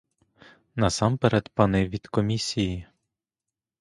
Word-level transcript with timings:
Насамперед 0.75 1.49
пани 1.51 1.87
від 1.87 2.07
комісії. 2.07 2.87